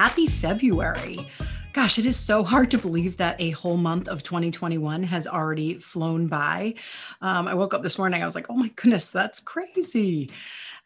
Happy 0.00 0.28
February. 0.28 1.28
Gosh, 1.74 1.98
it 1.98 2.06
is 2.06 2.16
so 2.16 2.42
hard 2.42 2.70
to 2.70 2.78
believe 2.78 3.18
that 3.18 3.38
a 3.38 3.50
whole 3.50 3.76
month 3.76 4.08
of 4.08 4.22
2021 4.22 5.02
has 5.02 5.26
already 5.26 5.74
flown 5.74 6.26
by. 6.26 6.72
Um, 7.20 7.46
I 7.46 7.52
woke 7.52 7.74
up 7.74 7.82
this 7.82 7.98
morning, 7.98 8.22
I 8.22 8.24
was 8.24 8.34
like, 8.34 8.46
oh 8.48 8.54
my 8.54 8.68
goodness, 8.76 9.08
that's 9.08 9.40
crazy. 9.40 10.30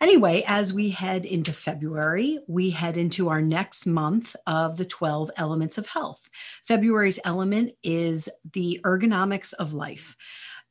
Anyway, 0.01 0.43
as 0.49 0.75
we 0.75 0.91
head 0.91 1.27
into 1.27 1.53
February, 1.53 2.41
we 2.49 2.71
head 2.71 2.97
into 2.97 3.29
our 3.29 3.41
next 3.41 3.87
month 3.87 4.35
of 4.49 4.77
the 4.77 4.85
12 4.85 5.31
elements 5.37 5.79
of 5.79 5.87
health. 5.87 6.29
February's 6.67 7.21
element 7.25 7.71
is 7.85 8.29
the 8.53 8.81
ergonomics 8.83 9.55
of 9.55 9.75
life. 9.75 10.17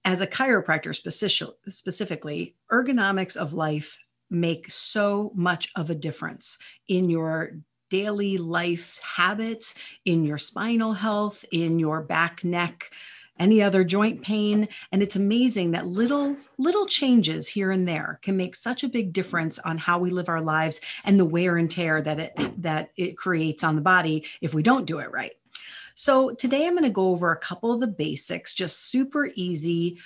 As 0.03 0.19
a 0.19 0.27
chiropractor 0.27 0.93
specific, 0.93 1.55
specifically, 1.69 2.57
ergonomics 2.69 3.37
of 3.37 3.53
life 3.53 3.97
make 4.29 4.69
so 4.69 5.31
much 5.33 5.69
of 5.77 5.89
a 5.89 5.95
difference 5.95 6.57
in 6.89 7.09
your 7.09 7.53
daily 7.93 8.39
life 8.39 8.99
habits, 9.01 9.75
in 10.03 10.25
your 10.25 10.39
spinal 10.39 10.93
health, 10.93 11.45
in 11.51 11.77
your 11.77 12.01
back, 12.01 12.43
neck, 12.43 12.89
any 13.37 13.61
other 13.61 13.83
joint 13.83 14.23
pain. 14.23 14.67
And 14.91 15.03
it's 15.03 15.15
amazing 15.15 15.69
that 15.71 15.85
little 15.85 16.35
little 16.57 16.87
changes 16.87 17.47
here 17.47 17.69
and 17.69 17.87
there 17.87 18.19
can 18.23 18.35
make 18.35 18.55
such 18.55 18.83
a 18.83 18.89
big 18.89 19.13
difference 19.13 19.59
on 19.59 19.77
how 19.77 19.99
we 19.99 20.09
live 20.09 20.27
our 20.27 20.41
lives 20.41 20.81
and 21.05 21.19
the 21.19 21.25
wear 21.25 21.57
and 21.57 21.69
tear 21.69 22.01
that 22.01 22.19
it 22.19 22.61
that 22.63 22.89
it 22.97 23.15
creates 23.15 23.63
on 23.63 23.75
the 23.75 23.81
body 23.81 24.25
if 24.41 24.55
we 24.55 24.63
don't 24.63 24.85
do 24.85 24.97
it 24.97 25.11
right. 25.11 25.33
So 25.93 26.31
today 26.31 26.65
i'm 26.65 26.73
going 26.73 26.81
to 26.81 26.89
go 26.89 27.09
over 27.09 27.31
a 27.31 27.37
couple 27.37 27.71
of 27.71 27.79
the 27.79 27.85
basics 27.85 28.55
just 28.55 28.89
super 28.89 29.29
easy 29.35 29.99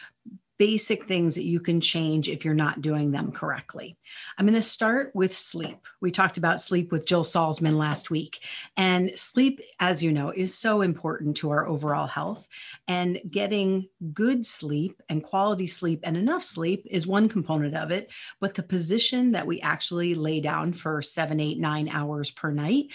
basic 0.58 1.06
things 1.06 1.36
that 1.36 1.46
you 1.46 1.60
can 1.60 1.80
change 1.80 2.28
if 2.28 2.44
you're 2.44 2.54
not 2.54 2.82
doing 2.82 3.12
them 3.12 3.32
correctly. 3.32 3.98
I'm 4.38 4.46
going 4.46 4.56
to 4.56 4.62
start 4.62 5.12
with 5.14 5.36
sleep. 5.36 5.78
We 6.02 6.12
talked 6.12 6.38
about 6.38 6.62
sleep 6.62 6.92
with 6.92 7.06
Jill 7.06 7.24
Salzman 7.24 7.78
last 7.78 8.10
week. 8.10 8.46
And 8.76 9.12
sleep, 9.16 9.62
as 9.80 10.02
you 10.02 10.12
know, 10.12 10.32
is 10.32 10.56
so 10.56 10.82
important 10.82 11.38
to 11.38 11.52
our 11.52 11.68
overall 11.68 12.08
health. 12.08 12.48
And 12.88 13.20
getting 13.30 13.88
good 14.14 14.46
sleep 14.46 15.02
and 15.10 15.24
quality 15.24 15.68
sleep 15.68 16.00
and 16.04 16.18
enough 16.18 16.44
sleep 16.44 16.88
is 16.90 17.06
one 17.06 17.30
component 17.30 17.76
of 17.76 17.92
it. 17.92 18.10
But 18.40 18.56
the 18.56 18.64
position 18.64 19.32
that 19.32 19.46
we 19.46 19.62
actually 19.62 20.16
lay 20.16 20.42
down 20.42 20.74
for 20.74 21.02
seven, 21.02 21.40
eight, 21.40 21.60
nine 21.60 21.90
hours 21.90 22.32
per 22.32 22.52
night 22.52 22.88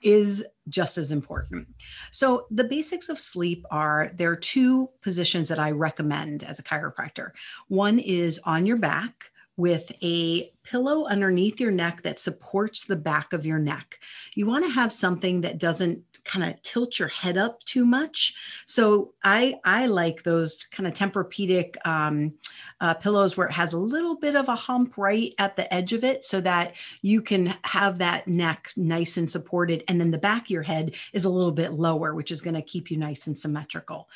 is 0.00 0.44
just 0.70 0.96
as 0.96 1.12
important. 1.12 1.66
Hmm. 1.66 1.72
So, 2.10 2.46
the 2.50 2.64
basics 2.64 3.08
of 3.08 3.20
sleep 3.20 3.66
are 3.70 4.10
there 4.14 4.30
are 4.30 4.36
two 4.36 4.88
positions 5.02 5.48
that 5.48 5.58
I 5.58 5.72
recommend 5.72 6.44
as 6.44 6.58
a 6.58 6.62
chiropractor. 6.62 7.32
One 7.68 7.98
is 7.98 8.40
on 8.44 8.64
your 8.64 8.76
back 8.78 9.30
with 9.60 9.92
a 10.02 10.50
pillow 10.62 11.04
underneath 11.06 11.60
your 11.60 11.70
neck 11.70 12.02
that 12.02 12.18
supports 12.18 12.84
the 12.84 12.96
back 12.96 13.32
of 13.32 13.46
your 13.46 13.58
neck. 13.58 13.98
You 14.34 14.46
want 14.46 14.64
to 14.64 14.70
have 14.70 14.92
something 14.92 15.42
that 15.42 15.58
doesn't 15.58 16.02
kind 16.24 16.44
of 16.44 16.60
tilt 16.62 16.98
your 16.98 17.08
head 17.08 17.38
up 17.38 17.60
too 17.64 17.84
much. 17.84 18.34
So 18.66 19.14
I 19.24 19.54
I 19.64 19.86
like 19.86 20.22
those 20.22 20.64
kind 20.70 20.86
of 20.86 20.92
Tempur-Pedic 20.92 21.76
um, 21.86 22.34
uh, 22.80 22.94
pillows 22.94 23.36
where 23.36 23.48
it 23.48 23.52
has 23.52 23.72
a 23.72 23.78
little 23.78 24.16
bit 24.16 24.36
of 24.36 24.48
a 24.48 24.54
hump 24.54 24.98
right 24.98 25.34
at 25.38 25.56
the 25.56 25.72
edge 25.72 25.92
of 25.94 26.04
it, 26.04 26.24
so 26.24 26.40
that 26.42 26.74
you 27.02 27.22
can 27.22 27.54
have 27.62 27.98
that 27.98 28.28
neck 28.28 28.70
nice 28.76 29.16
and 29.16 29.30
supported, 29.30 29.82
and 29.88 29.98
then 29.98 30.10
the 30.10 30.18
back 30.18 30.42
of 30.42 30.50
your 30.50 30.62
head 30.62 30.94
is 31.12 31.24
a 31.24 31.30
little 31.30 31.52
bit 31.52 31.72
lower, 31.72 32.14
which 32.14 32.30
is 32.30 32.42
going 32.42 32.54
to 32.54 32.62
keep 32.62 32.90
you 32.90 32.98
nice 32.98 33.26
and 33.26 33.36
symmetrical 33.36 34.08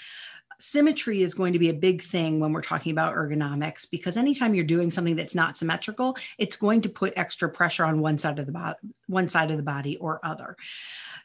symmetry 0.58 1.22
is 1.22 1.34
going 1.34 1.52
to 1.52 1.58
be 1.58 1.68
a 1.68 1.74
big 1.74 2.02
thing 2.02 2.40
when 2.40 2.52
we're 2.52 2.62
talking 2.62 2.92
about 2.92 3.14
ergonomics 3.14 3.88
because 3.90 4.16
anytime 4.16 4.54
you're 4.54 4.64
doing 4.64 4.90
something 4.90 5.16
that's 5.16 5.34
not 5.34 5.56
symmetrical 5.56 6.16
it's 6.38 6.56
going 6.56 6.80
to 6.80 6.88
put 6.88 7.12
extra 7.16 7.48
pressure 7.48 7.84
on 7.84 8.00
one 8.00 8.18
side 8.18 8.38
of 8.38 8.46
the 8.46 8.52
body 8.52 8.76
one 9.06 9.28
side 9.28 9.50
of 9.50 9.56
the 9.56 9.62
body 9.62 9.96
or 9.98 10.20
other 10.24 10.56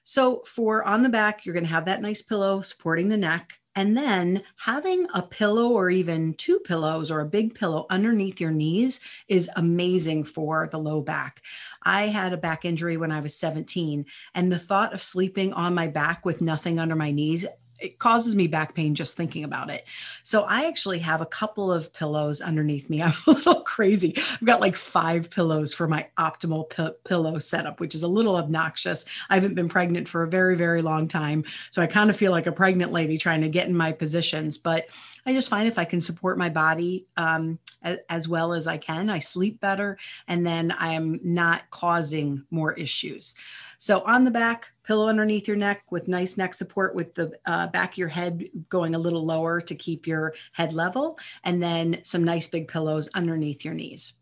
so 0.04 0.42
for 0.46 0.84
on 0.84 1.04
the 1.04 1.10
back 1.10 1.46
you're 1.46 1.54
going 1.54 1.66
to 1.66 1.70
have 1.70 1.86
that 1.86 2.02
nice 2.02 2.22
pillow 2.22 2.62
supporting 2.62 3.08
the 3.08 3.18
neck 3.18 3.60
and 3.76 3.96
then 3.96 4.44
having 4.58 5.08
a 5.14 5.22
pillow 5.22 5.70
or 5.70 5.90
even 5.90 6.34
two 6.34 6.60
pillows 6.60 7.12
or 7.12 7.22
a 7.22 7.26
big 7.26 7.56
pillow 7.56 7.86
underneath 7.90 8.42
your 8.42 8.52
knees 8.52 9.00
is 9.28 9.50
amazing 9.56 10.26
for 10.26 10.68
the 10.72 10.78
low 10.78 11.02
back. 11.02 11.42
I 11.84 12.08
had 12.08 12.34
a 12.34 12.38
back 12.38 12.66
injury 12.66 12.98
when 12.98 13.12
I 13.12 13.22
was 13.22 13.36
17, 13.36 14.06
and 14.34 14.52
the 14.52 14.60
thought 14.60 14.94
of 14.94 15.04
sleeping 15.04 15.54
on 15.54 15.76
my 15.76 15.88
back 15.88 16.26
with 16.26 16.42
nothing 16.42 16.78
under 16.78 16.96
my 16.96 17.12
knees 17.12 17.46
it 17.80 18.00
causes 18.00 18.36
me 18.36 18.48
back 18.48 18.76
pain 18.76 18.96
just 18.96 19.16
thinking 19.16 19.44
about 19.44 19.70
it. 19.70 19.86
So 20.24 20.44
I 20.44 20.68
actually 20.68 21.00
have 21.00 21.22
a 21.22 21.26
couple 21.26 21.72
of 21.72 21.92
pillows 21.94 22.42
underneath 22.42 22.90
me. 22.90 23.02
I'm 23.04 23.14
a 23.28 23.32
little 23.32 23.62
crazy. 23.62 24.14
I've 24.18 24.46
got 24.46 24.62
like 24.62 24.76
five 24.76 25.30
pillows 25.30 25.74
for 25.74 25.88
my 25.88 26.08
optimal 26.18 26.70
p- 26.70 26.98
pillow 27.06 27.40
setup, 27.40 27.80
which 27.80 27.96
is 27.96 28.04
a 28.04 28.08
little 28.08 28.36
obnoxious. 28.36 29.06
I 29.30 29.36
haven't 29.36 29.56
been 29.56 29.70
pregnant 29.70 30.08
for 30.08 30.24
a 30.24 30.28
very, 30.28 30.56
very 30.56 30.82
long 30.82 31.08
time. 31.08 31.44
So 31.72 31.82
I 31.82 31.88
kind 31.88 32.10
of 32.10 32.18
feel 32.18 32.32
like 32.32 32.48
a 32.48 32.52
pregnant 32.52 32.92
lady 32.92 33.18
trying 33.18 33.42
to 33.42 33.50
get 33.50 33.68
in 33.68 33.76
my 33.76 33.92
positions. 33.92 34.58
But 34.58 34.88
I 35.30 35.34
just 35.34 35.50
find 35.50 35.68
if 35.68 35.78
I 35.78 35.86
can 35.86 36.02
support 36.02 36.40
my 36.40 36.50
body 36.50 37.06
um, 37.16 37.60
as, 37.84 38.00
as 38.10 38.28
well 38.28 38.52
as 38.52 38.66
I 38.66 38.78
can, 38.78 39.12
I 39.12 39.20
sleep 39.20 39.60
better 39.60 39.96
and 40.28 40.44
then 40.44 40.72
I 40.72 40.94
am 40.94 41.20
not 41.24 41.70
causing 41.70 42.44
more 42.50 42.74
issues. 42.74 43.36
So 43.78 44.02
on 44.08 44.24
the 44.24 44.32
back, 44.32 44.72
pillow 44.82 45.08
underneath 45.08 45.48
your 45.48 45.56
neck 45.56 45.84
with 45.92 46.08
nice 46.08 46.36
neck 46.36 46.56
support 46.56 46.96
with 46.96 47.14
the 47.14 47.32
uh, 47.46 47.68
back 47.68 47.92
of 47.92 47.98
your 48.00 48.08
head 48.08 48.50
going 48.70 48.96
a 48.96 49.00
little 49.00 49.24
lower 49.24 49.62
to 49.62 49.76
keep 49.76 50.08
your 50.08 50.34
head 50.54 50.74
level, 50.74 51.20
and 51.44 51.62
then 51.62 52.02
some 52.04 52.24
nice 52.24 52.48
big 52.48 52.68
pillows 52.68 53.08
underneath 53.14 53.64
your 53.64 53.76
knees. 53.76 54.14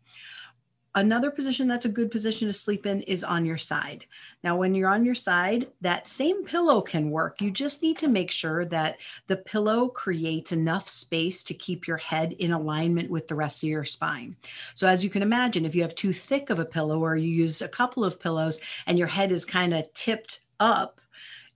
Another 0.98 1.30
position 1.30 1.68
that's 1.68 1.84
a 1.84 1.88
good 1.88 2.10
position 2.10 2.48
to 2.48 2.52
sleep 2.52 2.84
in 2.84 3.02
is 3.02 3.22
on 3.22 3.46
your 3.46 3.56
side. 3.56 4.04
Now, 4.42 4.56
when 4.56 4.74
you're 4.74 4.90
on 4.90 5.04
your 5.04 5.14
side, 5.14 5.68
that 5.80 6.08
same 6.08 6.44
pillow 6.44 6.80
can 6.80 7.12
work. 7.12 7.40
You 7.40 7.52
just 7.52 7.82
need 7.82 7.98
to 7.98 8.08
make 8.08 8.32
sure 8.32 8.64
that 8.64 8.96
the 9.28 9.36
pillow 9.36 9.86
creates 9.90 10.50
enough 10.50 10.88
space 10.88 11.44
to 11.44 11.54
keep 11.54 11.86
your 11.86 11.98
head 11.98 12.32
in 12.40 12.50
alignment 12.50 13.10
with 13.10 13.28
the 13.28 13.36
rest 13.36 13.62
of 13.62 13.68
your 13.68 13.84
spine. 13.84 14.34
So, 14.74 14.88
as 14.88 15.04
you 15.04 15.08
can 15.08 15.22
imagine, 15.22 15.64
if 15.64 15.72
you 15.76 15.82
have 15.82 15.94
too 15.94 16.12
thick 16.12 16.50
of 16.50 16.58
a 16.58 16.64
pillow 16.64 16.98
or 16.98 17.14
you 17.14 17.30
use 17.30 17.62
a 17.62 17.68
couple 17.68 18.04
of 18.04 18.18
pillows 18.18 18.58
and 18.88 18.98
your 18.98 19.06
head 19.06 19.30
is 19.30 19.44
kind 19.44 19.74
of 19.74 19.94
tipped 19.94 20.40
up, 20.58 21.00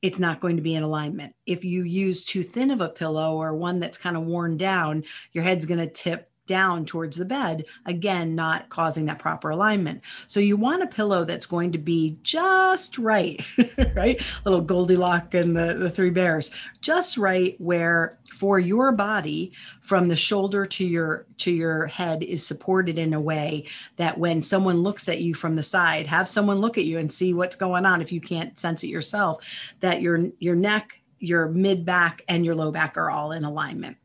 it's 0.02 0.20
not 0.20 0.40
going 0.40 0.54
to 0.54 0.62
be 0.62 0.76
in 0.76 0.84
alignment. 0.84 1.34
If 1.46 1.64
you 1.64 1.82
use 1.82 2.24
too 2.24 2.44
thin 2.44 2.70
of 2.70 2.80
a 2.80 2.88
pillow 2.88 3.36
or 3.36 3.56
one 3.56 3.80
that's 3.80 3.98
kind 3.98 4.16
of 4.16 4.24
worn 4.24 4.56
down, 4.56 5.02
your 5.32 5.42
head's 5.42 5.66
going 5.66 5.80
to 5.80 5.88
tip 5.88 6.31
down 6.46 6.84
towards 6.84 7.16
the 7.16 7.24
bed, 7.24 7.64
again, 7.86 8.34
not 8.34 8.68
causing 8.68 9.06
that 9.06 9.18
proper 9.18 9.50
alignment. 9.50 10.00
So 10.26 10.40
you 10.40 10.56
want 10.56 10.82
a 10.82 10.86
pillow 10.86 11.24
that's 11.24 11.46
going 11.46 11.72
to 11.72 11.78
be 11.78 12.18
just 12.22 12.98
right, 12.98 13.44
right? 13.94 14.20
Little 14.44 14.60
Goldilocks 14.60 15.34
and 15.34 15.56
the, 15.56 15.74
the 15.74 15.90
three 15.90 16.10
bears, 16.10 16.50
just 16.80 17.16
right 17.16 17.54
where 17.60 18.18
for 18.32 18.58
your 18.58 18.92
body 18.92 19.52
from 19.80 20.08
the 20.08 20.16
shoulder 20.16 20.66
to 20.66 20.84
your 20.84 21.26
to 21.38 21.52
your 21.52 21.86
head 21.86 22.22
is 22.22 22.44
supported 22.44 22.98
in 22.98 23.14
a 23.14 23.20
way 23.20 23.64
that 23.96 24.18
when 24.18 24.40
someone 24.42 24.82
looks 24.82 25.08
at 25.08 25.20
you 25.20 25.34
from 25.34 25.54
the 25.54 25.62
side, 25.62 26.06
have 26.06 26.28
someone 26.28 26.58
look 26.58 26.76
at 26.76 26.84
you 26.84 26.98
and 26.98 27.12
see 27.12 27.34
what's 27.34 27.56
going 27.56 27.86
on 27.86 28.02
if 28.02 28.10
you 28.10 28.20
can't 28.20 28.58
sense 28.58 28.82
it 28.82 28.88
yourself, 28.88 29.44
that 29.80 30.02
your 30.02 30.28
your 30.38 30.56
neck, 30.56 31.00
your 31.18 31.48
mid 31.48 31.84
back 31.84 32.22
and 32.28 32.44
your 32.44 32.54
low 32.54 32.72
back 32.72 32.96
are 32.96 33.10
all 33.10 33.32
in 33.32 33.44
alignment. 33.44 33.96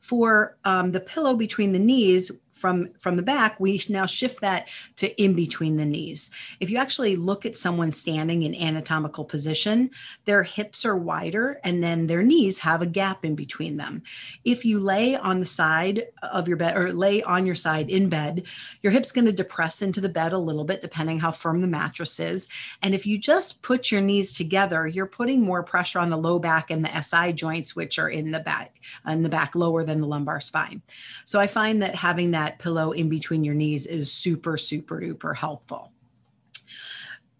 For 0.00 0.56
um, 0.64 0.92
the 0.92 1.00
pillow 1.00 1.34
between 1.34 1.72
the 1.72 1.78
knees, 1.78 2.30
from 2.56 2.88
from 2.98 3.16
the 3.16 3.22
back 3.22 3.60
we 3.60 3.80
now 3.88 4.06
shift 4.06 4.40
that 4.40 4.68
to 4.96 5.22
in 5.22 5.34
between 5.34 5.76
the 5.76 5.84
knees. 5.84 6.30
If 6.58 6.70
you 6.70 6.78
actually 6.78 7.14
look 7.14 7.44
at 7.44 7.56
someone 7.56 7.92
standing 7.92 8.42
in 8.42 8.54
anatomical 8.54 9.24
position 9.24 9.90
their 10.24 10.42
hips 10.42 10.84
are 10.84 10.96
wider 10.96 11.60
and 11.64 11.84
then 11.84 12.06
their 12.06 12.22
knees 12.22 12.58
have 12.58 12.80
a 12.80 12.86
gap 12.86 13.24
in 13.24 13.34
between 13.34 13.76
them. 13.76 14.02
If 14.44 14.64
you 14.64 14.78
lay 14.78 15.16
on 15.16 15.38
the 15.40 15.46
side 15.46 16.06
of 16.22 16.48
your 16.48 16.56
bed 16.56 16.76
or 16.76 16.92
lay 16.92 17.22
on 17.22 17.44
your 17.44 17.54
side 17.54 17.90
in 17.90 18.08
bed 18.08 18.44
your 18.82 18.92
hips 18.92 19.12
going 19.12 19.26
to 19.26 19.32
depress 19.32 19.82
into 19.82 20.00
the 20.00 20.08
bed 20.08 20.32
a 20.32 20.38
little 20.38 20.64
bit 20.64 20.80
depending 20.80 21.18
how 21.18 21.32
firm 21.32 21.60
the 21.60 21.66
mattress 21.66 22.18
is. 22.18 22.48
And 22.82 22.94
if 22.94 23.06
you 23.06 23.18
just 23.18 23.60
put 23.60 23.92
your 23.92 24.00
knees 24.00 24.32
together 24.32 24.86
you're 24.86 25.06
putting 25.06 25.42
more 25.42 25.62
pressure 25.62 25.98
on 25.98 26.08
the 26.08 26.16
low 26.16 26.38
back 26.38 26.70
and 26.70 26.84
the 26.84 27.02
si 27.02 27.32
joints 27.34 27.76
which 27.76 27.98
are 27.98 28.08
in 28.08 28.30
the 28.30 28.40
back 28.40 28.80
in 29.06 29.22
the 29.22 29.28
back 29.28 29.54
lower 29.54 29.84
than 29.84 30.00
the 30.00 30.06
lumbar 30.06 30.40
spine. 30.40 30.80
So 31.24 31.38
i 31.38 31.46
find 31.46 31.82
that 31.82 31.94
having 31.94 32.30
that 32.30 32.45
that 32.46 32.60
pillow 32.60 32.92
in 32.92 33.08
between 33.08 33.42
your 33.42 33.54
knees 33.54 33.86
is 33.86 34.12
super, 34.12 34.56
super 34.56 35.00
duper 35.00 35.34
helpful. 35.34 35.90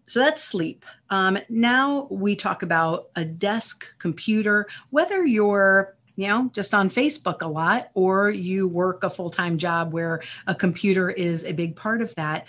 So 0.05 0.19
that's 0.19 0.43
sleep. 0.43 0.85
Um, 1.09 1.37
now 1.49 2.07
we 2.09 2.35
talk 2.35 2.61
about 2.61 3.09
a 3.15 3.23
desk 3.23 3.97
computer, 3.99 4.67
whether 4.89 5.25
you're 5.25 5.95
you 6.17 6.27
know, 6.27 6.49
just 6.51 6.73
on 6.73 6.89
Facebook 6.89 7.43
a 7.43 7.47
lot, 7.47 7.91
or 7.93 8.31
you 8.31 8.67
work 8.67 9.03
a 9.03 9.09
full 9.09 9.29
time 9.29 9.57
job 9.57 9.93
where 9.93 10.21
a 10.47 10.55
computer 10.55 11.11
is 11.11 11.45
a 11.45 11.51
big 11.51 11.75
part 11.75 12.01
of 12.01 12.13
that. 12.15 12.47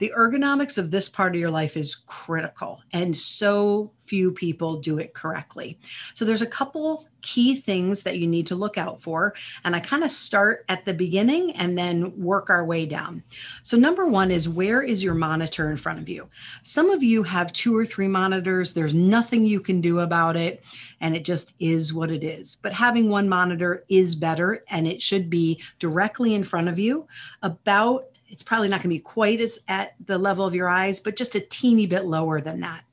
The 0.00 0.12
ergonomics 0.16 0.78
of 0.78 0.90
this 0.90 1.08
part 1.08 1.34
of 1.34 1.40
your 1.40 1.50
life 1.50 1.76
is 1.76 1.94
critical, 1.94 2.80
and 2.92 3.16
so 3.16 3.92
few 4.06 4.32
people 4.32 4.80
do 4.80 4.98
it 4.98 5.14
correctly. 5.14 5.78
So, 6.14 6.24
there's 6.24 6.42
a 6.42 6.46
couple 6.46 7.06
key 7.22 7.60
things 7.60 8.02
that 8.02 8.18
you 8.18 8.26
need 8.26 8.46
to 8.46 8.54
look 8.54 8.78
out 8.78 9.00
for. 9.00 9.34
And 9.64 9.76
I 9.76 9.80
kind 9.80 10.02
of 10.02 10.10
start 10.10 10.64
at 10.68 10.84
the 10.84 10.94
beginning 10.94 11.52
and 11.52 11.76
then 11.76 12.18
work 12.18 12.50
our 12.50 12.64
way 12.64 12.86
down. 12.86 13.22
So, 13.62 13.76
number 13.76 14.06
one 14.06 14.30
is 14.30 14.48
where 14.48 14.82
is 14.82 15.04
your 15.04 15.14
monitor 15.14 15.70
in 15.70 15.76
front 15.76 16.00
of 16.00 16.08
you? 16.08 16.28
Some 16.62 16.90
of 16.90 17.02
you 17.02 17.22
have 17.22 17.52
two 17.52 17.76
or 17.76 17.84
three 17.84 18.08
monitors, 18.08 18.72
there's 18.72 18.94
nothing 18.94 19.44
you 19.44 19.60
can 19.60 19.80
do 19.80 20.00
about 20.00 20.36
it, 20.36 20.64
and 21.00 21.14
it 21.14 21.24
just 21.24 21.54
is 21.60 21.94
what 21.94 22.10
it 22.10 22.24
is. 22.24 22.56
But 22.62 22.72
having 22.72 23.10
one 23.10 23.28
monitor 23.28 23.84
is 23.88 24.16
better, 24.16 24.64
and 24.68 24.86
it 24.86 25.00
should 25.00 25.30
be 25.30 25.62
directly 25.78 26.34
in 26.34 26.42
front 26.42 26.68
of 26.68 26.78
you, 26.78 27.06
about 27.42 28.06
it's 28.30 28.42
probably 28.42 28.68
not 28.68 28.78
going 28.78 28.90
to 28.90 28.96
be 28.96 29.00
quite 29.00 29.40
as 29.40 29.58
at 29.68 29.94
the 30.06 30.16
level 30.16 30.46
of 30.46 30.54
your 30.54 30.68
eyes, 30.68 31.00
but 31.00 31.16
just 31.16 31.34
a 31.34 31.40
teeny 31.40 31.86
bit 31.86 32.04
lower 32.04 32.40
than 32.40 32.60
that. 32.60 32.84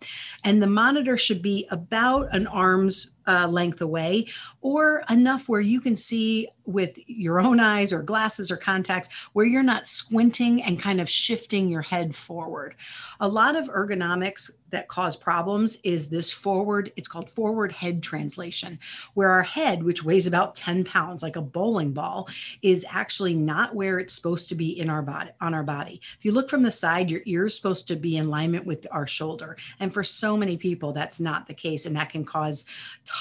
And 0.44 0.62
the 0.62 0.68
monitor 0.68 1.18
should 1.18 1.42
be 1.42 1.68
about 1.72 2.34
an 2.36 2.48
arm's 2.48 3.12
uh, 3.28 3.48
length 3.48 3.82
away 3.82 4.28
or 4.62 5.04
enough 5.10 5.48
where 5.48 5.62
you 5.62 5.80
can 5.82 5.96
see 5.96 6.48
with 6.68 6.98
your 7.08 7.40
own 7.40 7.60
eyes 7.60 7.94
or 7.94 8.04
glasses 8.04 8.52
or 8.52 8.58
contacts 8.58 9.10
where 9.34 9.46
you're 9.46 9.64
not 9.64 9.88
squinting 9.88 10.62
and 10.64 10.80
kind 10.80 11.00
of 11.00 11.10
shifting 11.10 11.70
your 11.70 11.82
head 11.82 12.16
forward. 12.16 12.76
A 13.22 13.28
lot 13.28 13.56
of 13.56 13.70
ergonomics 13.70 14.52
that 14.70 14.90
cause 14.90 15.16
problems 15.16 15.78
is 15.84 16.10
this 16.10 16.30
forward, 16.30 16.92
it's 16.98 17.08
called 17.08 17.30
forward 17.30 17.72
head 17.72 18.04
translation, 18.04 18.78
where 19.14 19.30
our 19.30 19.44
head, 19.44 19.82
which 19.82 20.04
weighs 20.04 20.28
about 20.28 20.56
10 20.56 20.84
pounds, 20.84 21.24
like 21.24 21.38
a 21.38 21.42
bowling 21.42 21.94
ball, 21.94 22.28
is 22.62 22.86
actually 22.90 23.34
not 23.34 23.74
where 23.74 24.00
it's 24.00 24.14
supposed 24.14 24.50
to 24.50 24.56
be 24.56 24.78
in 24.78 24.90
our 24.90 25.02
body 25.02 25.30
on 25.40 25.54
our 25.54 25.64
body. 25.64 26.02
If 26.18 26.26
you 26.26 26.34
look 26.34 26.50
from 26.50 26.64
the 26.64 26.72
side, 26.72 27.10
your 27.10 27.22
ear 27.26 27.46
is 27.46 27.56
supposed 27.56 27.88
to 27.88 27.96
be 27.96 28.18
in 28.18 28.26
alignment 28.26 28.66
with 28.66 28.86
our 28.92 29.08
shoulder. 29.08 29.56
And 29.80 29.94
for 29.94 30.04
so 30.04 30.36
many 30.36 30.58
people, 30.58 30.92
that's 30.92 31.20
not 31.20 31.48
the 31.48 31.54
case. 31.54 31.86
And 31.86 31.96
that 31.96 32.10
can 32.10 32.26
cause 32.26 32.66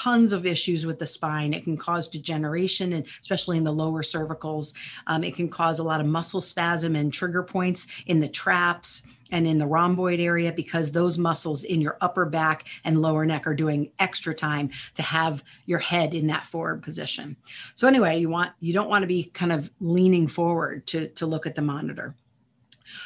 tons 0.03 0.31
of 0.31 0.45
issues 0.45 0.85
with 0.85 0.99
the 0.99 1.05
spine. 1.05 1.53
It 1.53 1.63
can 1.63 1.75
cause 1.75 2.07
degeneration 2.07 2.93
and 2.93 3.05
especially 3.19 3.57
in 3.57 3.63
the 3.63 3.71
lower 3.71 4.03
cervicals. 4.03 4.73
Um, 5.07 5.23
it 5.23 5.35
can 5.35 5.49
cause 5.49 5.79
a 5.79 5.83
lot 5.83 5.99
of 5.99 6.05
muscle 6.05 6.41
spasm 6.41 6.95
and 6.95 7.11
trigger 7.11 7.41
points 7.41 7.87
in 8.05 8.19
the 8.19 8.27
traps 8.27 9.01
and 9.31 9.47
in 9.47 9.57
the 9.57 9.65
rhomboid 9.65 10.19
area 10.19 10.53
because 10.53 10.91
those 10.91 11.17
muscles 11.17 11.63
in 11.63 11.81
your 11.81 11.97
upper 12.01 12.25
back 12.25 12.65
and 12.83 13.01
lower 13.01 13.25
neck 13.25 13.47
are 13.47 13.55
doing 13.55 13.91
extra 13.97 14.35
time 14.35 14.69
to 14.93 15.01
have 15.01 15.43
your 15.65 15.79
head 15.79 16.13
in 16.13 16.27
that 16.27 16.45
forward 16.45 16.83
position. 16.83 17.35
So 17.73 17.87
anyway, 17.87 18.19
you 18.19 18.29
want 18.29 18.51
you 18.59 18.73
don't 18.73 18.89
want 18.89 19.01
to 19.03 19.07
be 19.07 19.25
kind 19.25 19.51
of 19.51 19.69
leaning 19.79 20.27
forward 20.27 20.85
to 20.87 21.07
to 21.09 21.25
look 21.25 21.47
at 21.47 21.55
the 21.55 21.61
monitor. 21.63 22.15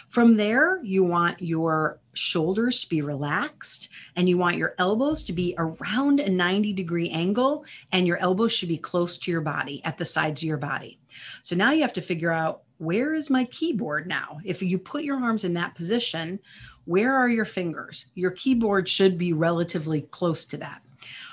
From 0.10 0.36
there, 0.36 0.84
you 0.84 1.04
want 1.04 1.42
your 1.42 2.01
shoulders 2.14 2.82
to 2.82 2.90
be 2.90 3.02
relaxed 3.02 3.90
and 4.16 4.28
you 4.28 4.38
want 4.38 4.58
your 4.58 4.76
elbows 4.78 5.24
to 5.24 5.34
be 5.34 5.56
around 5.58 6.20
a 6.20 6.30
90 6.30 6.74
degree 6.74 7.10
angle 7.10 7.66
and 7.92 8.06
your 8.06 8.18
elbows 8.18 8.52
should 8.52 8.70
be 8.70 8.78
close 8.78 9.18
to 9.18 9.32
your 9.32 9.42
body 9.42 9.82
at 9.86 9.98
the 9.98 10.06
sides 10.06 10.42
of 10.42 10.48
your 10.48 10.58
body. 10.58 11.00
So 11.42 11.56
now 11.56 11.72
you 11.72 11.82
have 11.82 11.94
to 11.94 12.02
figure 12.02 12.32
out 12.32 12.64
where 12.78 13.14
is 13.14 13.30
my 13.30 13.46
keyboard 13.46 14.08
now? 14.08 14.40
If 14.44 14.62
you 14.62 14.78
put 14.78 15.04
your 15.04 15.22
arms 15.22 15.44
in 15.44 15.54
that 15.54 15.76
position, 15.76 16.40
where 16.86 17.16
are 17.16 17.30
your 17.30 17.46
fingers? 17.46 18.08
Your 18.16 18.32
keyboard 18.32 18.90
should 18.90 19.18
be 19.18 19.34
relatively 19.34 20.02
close 20.02 20.46
to 20.46 20.58
that. 20.58 20.82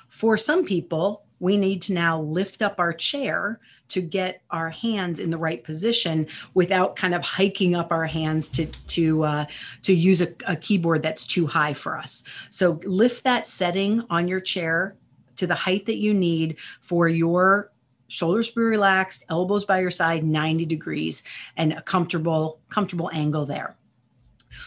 For 0.09 0.37
some 0.37 0.65
people, 0.65 1.25
we 1.41 1.57
need 1.57 1.81
to 1.83 1.93
now 1.93 2.21
lift 2.21 2.63
up 2.63 2.79
our 2.79 2.93
chair 2.93 3.61
to 3.89 4.01
get 4.01 4.43
our 4.51 4.71
hands 4.71 5.21
in 5.21 5.31
the 5.31 5.39
right 5.39 5.63
position 5.65 6.27
without 6.55 6.97
kind 6.97 7.15
of 7.15 7.23
hiking 7.23 7.75
up 7.75 7.93
our 7.93 8.07
hands 8.07 8.49
to 8.51 8.67
to 8.89 9.25
uh, 9.25 9.45
to 9.83 9.95
use 9.95 10.21
a, 10.21 10.29
a 10.47 10.57
keyboard 10.57 11.03
that's 11.03 11.27
too 11.27 11.47
high 11.47 11.75
for 11.75 11.97
us. 11.97 12.23
So 12.51 12.81
lift 12.85 13.25
that 13.25 13.47
setting 13.47 14.05
on 14.11 14.29
your 14.29 14.41
chair 14.41 14.97
to 15.37 15.47
the 15.47 15.55
height 15.55 15.87
that 15.87 15.99
you 15.99 16.13
need 16.13 16.57
for 16.81 17.09
your 17.09 17.73
shoulders 18.09 18.51
be 18.51 18.63
relaxed, 18.63 19.25
elbows 19.29 19.65
by 19.65 19.81
your 19.81 19.91
side, 19.91 20.25
90 20.25 20.67
degrees, 20.67 21.23
and 21.57 21.73
a 21.73 21.83
comfortable 21.83 22.61
comfortable 22.69 23.11
angle 23.13 23.47
there. 23.47 23.77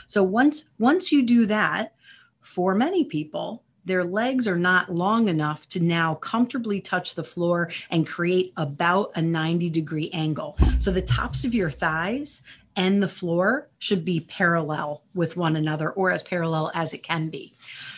So 0.07 0.23
once 0.23 0.65
once 0.79 1.11
you 1.11 1.23
do 1.23 1.45
that, 1.47 1.95
for 2.41 2.75
many 2.75 3.05
people, 3.05 3.63
their 3.85 4.03
legs 4.03 4.47
are 4.47 4.57
not 4.57 4.91
long 4.91 5.27
enough 5.27 5.67
to 5.69 5.79
now 5.79 6.15
comfortably 6.15 6.81
touch 6.81 7.15
the 7.15 7.23
floor 7.23 7.71
and 7.89 8.07
create 8.07 8.53
about 8.57 9.11
a 9.15 9.21
90 9.21 9.69
degree 9.69 10.09
angle. 10.13 10.57
So 10.79 10.91
the 10.91 11.01
tops 11.01 11.43
of 11.43 11.53
your 11.53 11.69
thighs 11.71 12.43
and 12.75 13.03
the 13.03 13.07
floor 13.07 13.69
should 13.79 14.05
be 14.05 14.21
parallel 14.21 15.03
with 15.13 15.35
one 15.35 15.57
another 15.57 15.91
or 15.91 16.11
as 16.11 16.23
parallel 16.23 16.71
as 16.73 16.93
it 16.93 17.03
can 17.03 17.29
be. 17.29 17.53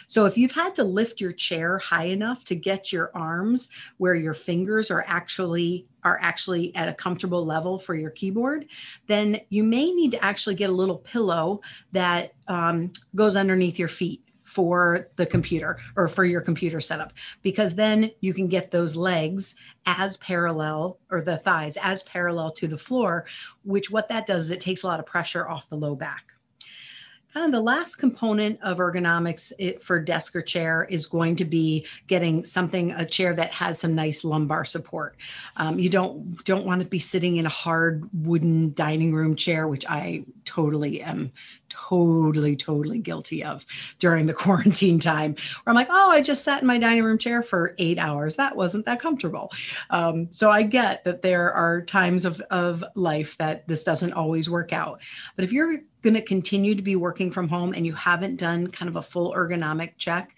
So 0.07 0.25
if 0.25 0.37
you've 0.37 0.51
had 0.51 0.73
to 0.75 0.83
lift 0.83 1.21
your 1.21 1.31
chair 1.31 1.77
high 1.77 2.05
enough 2.05 2.43
to 2.45 2.55
get 2.55 2.91
your 2.91 3.11
arms 3.13 3.69
where 3.97 4.15
your 4.15 4.33
fingers 4.33 4.89
are 4.89 5.03
actually 5.07 5.87
are 6.03 6.19
actually 6.21 6.75
at 6.75 6.89
a 6.89 6.93
comfortable 6.93 7.45
level 7.45 7.79
for 7.79 7.95
your 7.95 8.09
keyboard, 8.09 8.65
then 9.07 9.39
you 9.49 9.63
may 9.63 9.89
need 9.91 10.11
to 10.11 10.23
actually 10.23 10.55
get 10.55 10.69
a 10.69 10.73
little 10.73 10.97
pillow 10.97 11.61
that 11.93 12.33
um, 12.47 12.91
goes 13.15 13.37
underneath 13.37 13.79
your 13.79 13.87
feet 13.87 14.21
for 14.53 15.09
the 15.15 15.25
computer 15.25 15.79
or 15.95 16.07
for 16.07 16.25
your 16.25 16.39
computer 16.39 16.79
setup 16.79 17.11
because 17.41 17.73
then 17.73 18.11
you 18.19 18.35
can 18.35 18.47
get 18.47 18.69
those 18.69 18.95
legs 18.95 19.55
as 19.87 20.15
parallel 20.17 20.99
or 21.09 21.21
the 21.21 21.37
thighs 21.37 21.75
as 21.81 22.03
parallel 22.03 22.51
to 22.51 22.67
the 22.67 22.77
floor 22.77 23.25
which 23.63 23.89
what 23.89 24.07
that 24.07 24.27
does 24.27 24.45
is 24.45 24.51
it 24.51 24.61
takes 24.61 24.83
a 24.83 24.87
lot 24.87 24.99
of 24.99 25.07
pressure 25.07 25.49
off 25.49 25.67
the 25.69 25.75
low 25.75 25.95
back 25.95 26.33
kind 27.33 27.45
of 27.45 27.51
the 27.51 27.61
last 27.61 27.95
component 27.95 28.59
of 28.61 28.77
ergonomics 28.77 29.51
for 29.81 29.99
desk 29.99 30.35
or 30.35 30.41
chair 30.41 30.85
is 30.89 31.05
going 31.07 31.35
to 31.35 31.45
be 31.45 31.85
getting 32.07 32.45
something 32.45 32.91
a 32.91 33.05
chair 33.05 33.33
that 33.33 33.51
has 33.51 33.79
some 33.79 33.95
nice 33.95 34.23
lumbar 34.23 34.65
support. 34.65 35.17
Um, 35.57 35.79
you 35.79 35.89
don't 35.89 36.43
don't 36.45 36.65
want 36.65 36.81
to 36.81 36.87
be 36.87 36.99
sitting 36.99 37.37
in 37.37 37.45
a 37.45 37.49
hard 37.49 38.07
wooden 38.13 38.73
dining 38.73 39.13
room 39.13 39.35
chair 39.35 39.67
which 39.67 39.85
i 39.87 40.23
totally 40.45 41.01
am 41.01 41.31
totally 41.69 42.55
totally 42.55 42.99
guilty 42.99 43.43
of 43.43 43.65
during 43.99 44.25
the 44.25 44.33
quarantine 44.43 44.99
time 44.99 45.33
where 45.33 45.71
i'm 45.71 45.75
like 45.75 45.87
oh 45.89 46.11
i 46.11 46.21
just 46.21 46.43
sat 46.43 46.61
in 46.61 46.67
my 46.67 46.77
dining 46.77 47.03
room 47.03 47.17
chair 47.17 47.41
for 47.41 47.75
eight 47.77 47.99
hours. 47.99 48.35
That 48.35 48.55
wasn't 48.55 48.85
that 48.85 48.99
comfortable. 48.99 49.51
Um, 49.89 50.27
so 50.31 50.49
i 50.49 50.63
get 50.63 51.03
that 51.03 51.21
there 51.21 51.51
are 51.53 51.81
times 51.81 52.25
of, 52.25 52.41
of 52.51 52.83
life 52.95 53.37
that 53.37 53.67
this 53.67 53.83
doesn't 53.83 54.13
always 54.13 54.49
work 54.49 54.73
out. 54.73 55.01
But 55.35 55.45
if 55.45 55.51
you're 55.51 55.79
going 56.03 56.13
to 56.13 56.21
continue 56.21 56.75
to 56.75 56.81
be 56.81 56.95
working 56.95 57.31
from 57.31 57.47
home 57.47 57.73
and 57.73 57.85
you 57.85 57.93
haven't 57.93 58.35
done 58.35 58.67
kind 58.67 58.89
of 58.89 58.97
a 58.97 59.01
full 59.01 59.33
ergonomic 59.33 59.93
check, 59.97 60.35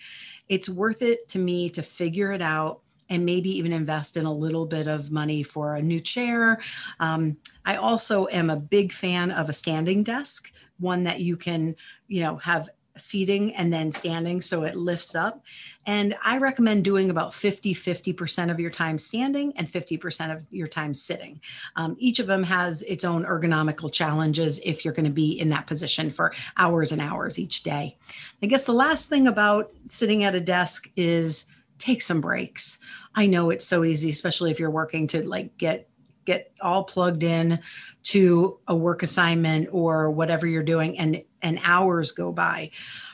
it's 0.47 0.69
worth 0.69 1.01
it 1.01 1.27
to 1.29 1.39
me 1.39 1.69
to 1.71 1.81
figure 1.81 2.31
it 2.31 2.41
out 2.41 2.81
and 3.09 3.25
maybe 3.25 3.49
even 3.49 3.73
invest 3.73 4.17
in 4.17 4.25
a 4.25 4.33
little 4.33 4.65
bit 4.65 4.87
of 4.87 5.11
money 5.11 5.43
for 5.43 5.75
a 5.75 5.81
new 5.81 5.99
chair. 5.99 6.59
Um, 6.99 7.37
I 7.65 7.75
also 7.75 8.27
am 8.27 8.49
a 8.49 8.55
big 8.55 8.93
fan 8.93 9.31
of 9.31 9.49
a 9.49 9.53
standing 9.53 10.03
desk, 10.03 10.51
one 10.79 11.03
that 11.03 11.19
you 11.19 11.37
can, 11.37 11.75
you 12.07 12.21
know, 12.21 12.37
have 12.37 12.69
seating 12.97 13.53
and 13.55 13.71
then 13.71 13.91
standing 13.91 14.41
so 14.41 14.63
it 14.63 14.75
lifts 14.75 15.15
up. 15.15 15.43
And 15.85 16.15
I 16.23 16.37
recommend 16.37 16.83
doing 16.83 17.09
about 17.09 17.33
50 17.33 17.73
50% 17.73 18.51
of 18.51 18.59
your 18.59 18.71
time 18.71 18.97
standing 18.97 19.53
and 19.57 19.71
50% 19.71 20.33
of 20.33 20.51
your 20.51 20.67
time 20.67 20.93
sitting. 20.93 21.39
Um, 21.75 21.95
each 21.99 22.19
of 22.19 22.27
them 22.27 22.43
has 22.43 22.81
its 22.83 23.03
own 23.03 23.25
ergonomical 23.25 23.91
challenges 23.91 24.59
if 24.63 24.83
you're 24.83 24.93
going 24.93 25.05
to 25.05 25.11
be 25.11 25.39
in 25.39 25.49
that 25.49 25.67
position 25.67 26.11
for 26.11 26.33
hours 26.57 26.91
and 26.91 27.01
hours 27.01 27.37
each 27.37 27.63
day. 27.63 27.97
I 28.41 28.47
guess 28.47 28.65
the 28.65 28.73
last 28.73 29.09
thing 29.09 29.27
about 29.27 29.71
sitting 29.87 30.23
at 30.23 30.35
a 30.35 30.41
desk 30.41 30.89
is 30.95 31.45
take 31.79 32.01
some 32.01 32.21
breaks. 32.21 32.79
I 33.15 33.25
know 33.25 33.49
it's 33.49 33.65
so 33.65 33.83
easy, 33.83 34.09
especially 34.09 34.51
if 34.51 34.59
you're 34.59 34.69
working 34.69 35.07
to 35.07 35.27
like 35.27 35.57
get 35.57 35.89
get 36.25 36.51
all 36.61 36.83
plugged 36.83 37.23
in 37.23 37.59
to 38.03 38.59
a 38.67 38.75
work 38.75 39.03
assignment 39.03 39.69
or 39.71 40.11
whatever 40.11 40.47
you're 40.47 40.63
doing 40.63 40.97
and 40.97 41.23
and 41.41 41.59
hours 41.63 42.11
go 42.11 42.31
by 42.31 42.71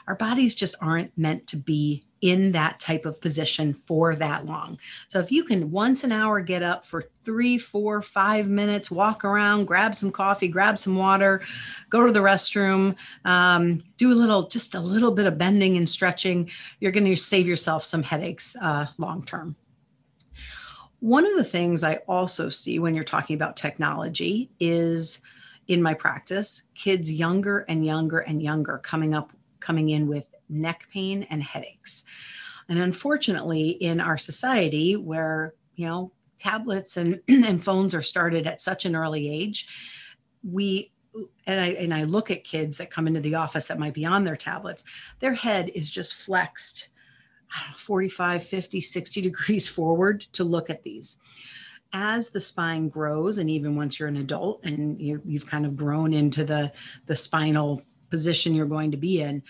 our 0.08 0.16
bodies 0.16 0.56
just 0.56 0.76
aren't 0.82 1.18
meant 1.18 1.48
to 1.48 1.58
be 1.58 2.04
in 2.22 2.52
that 2.52 2.80
type 2.80 3.06
of 3.06 3.20
position 3.20 3.74
for 3.86 4.16
that 4.16 4.46
long. 4.46 4.80
So 5.08 5.20
if 5.20 5.32
you 5.32 5.44
can 5.44 5.72
once 5.72 6.04
an 6.04 6.12
hour 6.12 6.40
get 6.40 6.62
up 6.62 6.86
for 6.86 7.06
three, 7.24 7.58
four, 7.58 8.02
five 8.02 8.48
minutes, 8.48 8.92
walk 8.92 9.26
around, 9.26 9.66
grab 9.66 9.96
some 9.96 10.12
coffee, 10.12 10.48
grab 10.48 10.78
some 10.78 10.96
water, 10.96 11.42
go 11.90 12.06
to 12.06 12.12
the 12.12 12.20
restroom, 12.20 12.96
um, 13.26 13.84
do 13.98 14.12
a 14.12 14.14
little, 14.14 14.48
just 14.48 14.76
a 14.76 14.80
little 14.80 15.12
bit 15.12 15.26
of 15.26 15.38
bending 15.38 15.78
and 15.78 15.90
stretching, 15.90 16.50
you're 16.80 16.92
going 16.92 17.06
to 17.06 17.16
save 17.16 17.48
yourself 17.48 17.84
some 17.84 18.04
headaches 18.04 18.56
uh, 18.62 18.86
long 18.98 19.24
term. 19.24 19.56
One 21.02 21.26
of 21.26 21.36
the 21.36 21.44
things 21.44 21.84
I 21.84 21.96
also 22.08 22.50
see 22.50 22.78
when 22.78 22.94
you're 22.94 23.04
talking 23.04 23.34
about 23.34 23.58
technology 23.58 24.52
is 24.60 25.20
in 25.68 25.82
my 25.82 25.96
practice, 25.96 26.64
kids 26.76 27.12
younger 27.12 27.66
and 27.68 27.84
younger 27.84 28.20
and 28.20 28.40
younger 28.42 28.78
coming 28.78 29.16
up, 29.16 29.32
coming 29.60 29.90
in 29.90 30.08
with 30.08 30.28
neck 30.48 30.88
pain, 30.92 31.26
and 31.32 31.42
headaches. 31.42 32.04
And 32.70 32.78
unfortunately, 32.78 33.72
in 33.72 34.00
our 34.00 34.18
society 34.18 34.96
where, 34.96 35.56
you 35.76 35.88
know, 35.88 36.12
tablets 36.38 36.98
and, 36.98 37.20
and 37.28 37.64
phones 37.64 37.96
are 37.96 38.04
started 38.04 38.46
at 38.46 38.62
such 38.62 38.86
an 38.86 38.96
early 38.96 39.28
age, 39.28 39.68
we 40.44 40.92
and 41.48 41.60
I 41.60 41.68
and 41.70 41.94
I 41.96 42.04
look 42.04 42.30
at 42.30 42.44
kids 42.44 42.78
that 42.78 42.92
come 42.92 43.08
into 43.08 43.22
the 43.22 43.36
office 43.36 43.66
that 43.68 43.80
might 43.80 43.96
be 43.96 44.06
on 44.06 44.24
their 44.24 44.36
tablets, 44.36 44.84
their 45.20 45.34
head 45.34 45.72
is 45.74 45.90
just 45.90 46.14
flexed 46.14 46.90
know, 47.56 47.76
45, 47.78 48.44
50, 48.44 48.82
60 48.82 49.22
degrees 49.22 49.68
forward 49.78 50.22
to 50.34 50.44
look 50.44 50.70
at 50.70 50.84
these. 50.84 51.18
As 51.94 52.30
the 52.30 52.40
spine 52.40 52.88
grows, 52.88 53.38
and 53.38 53.50
even 53.50 53.76
once 53.76 54.00
you're 54.00 54.08
an 54.08 54.18
adult 54.18 54.64
and 54.64 55.00
you, 55.00 55.22
you've 55.26 55.46
kind 55.46 55.66
of 55.66 55.76
grown 55.76 56.14
into 56.14 56.46
the, 56.46 56.72
the 57.06 57.16
spinal 57.16 57.82
position 58.10 58.56
you're 58.56 58.66
going 58.66 58.92
to 58.92 58.98
be 58.98 59.22
in, 59.22 59.44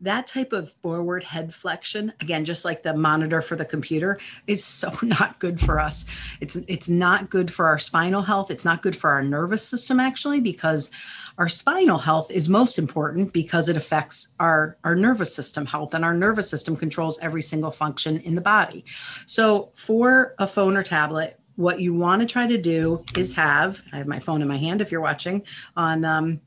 that 0.00 0.26
type 0.26 0.52
of 0.52 0.72
forward 0.82 1.22
head 1.22 1.52
flexion 1.54 2.12
again 2.20 2.44
just 2.44 2.64
like 2.64 2.82
the 2.82 2.94
monitor 2.94 3.42
for 3.42 3.56
the 3.56 3.64
computer 3.64 4.18
is 4.46 4.64
so 4.64 4.92
not 5.02 5.38
good 5.38 5.60
for 5.60 5.78
us. 5.78 6.06
It's 6.40 6.56
it's 6.68 6.88
not 6.88 7.30
good 7.30 7.52
for 7.52 7.66
our 7.66 7.78
spinal 7.78 8.22
health. 8.22 8.50
It's 8.50 8.64
not 8.64 8.82
good 8.82 8.96
for 8.96 9.10
our 9.10 9.22
nervous 9.22 9.66
system 9.66 10.00
actually 10.00 10.40
because 10.40 10.90
our 11.38 11.48
spinal 11.48 11.98
health 11.98 12.30
is 12.30 12.48
most 12.48 12.78
important 12.78 13.32
because 13.32 13.68
it 13.68 13.76
affects 13.76 14.28
our 14.38 14.76
our 14.84 14.96
nervous 14.96 15.34
system 15.34 15.66
health 15.66 15.94
and 15.94 16.04
our 16.04 16.14
nervous 16.14 16.48
system 16.48 16.76
controls 16.76 17.18
every 17.20 17.42
single 17.42 17.70
function 17.70 18.18
in 18.20 18.34
the 18.34 18.40
body. 18.40 18.84
So 19.26 19.70
for 19.74 20.34
a 20.38 20.46
phone 20.46 20.76
or 20.76 20.82
tablet 20.82 21.40
what 21.56 21.78
you 21.78 21.92
want 21.92 22.22
to 22.22 22.26
try 22.26 22.46
to 22.46 22.56
do 22.56 23.04
is 23.16 23.34
have 23.34 23.82
i 23.92 23.98
have 23.98 24.06
my 24.06 24.18
phone 24.18 24.40
in 24.40 24.48
my 24.48 24.56
hand 24.56 24.80
if 24.80 24.90
you're 24.90 25.00
watching 25.00 25.42
on 25.76 26.06
um, 26.06 26.40